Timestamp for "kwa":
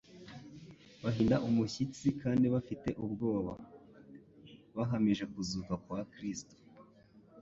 5.83-5.99